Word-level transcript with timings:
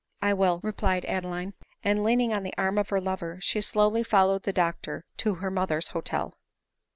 "I 0.29 0.33
will," 0.33 0.61
replied 0.63 1.05
Adeline: 1.05 1.53
and 1.83 2.03
leaning 2.03 2.33
on 2.33 2.41
the 2.41 2.55
arm 2.57 2.79
of 2.79 2.89
her 2.89 2.99
lover, 2.99 3.37
she 3.39 3.61
slowly 3.61 4.01
followed 4.01 4.41
the 4.41 4.51
doctor 4.51 5.05
to 5.17 5.35
her 5.35 5.51
moth 5.51 5.69
er's 5.69 5.87
hotel. 5.89 6.39